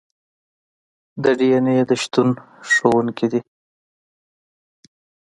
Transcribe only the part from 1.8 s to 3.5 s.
د شتون ښودونکي دي.